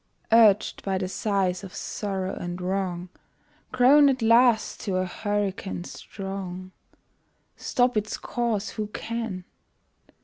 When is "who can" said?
8.69-9.45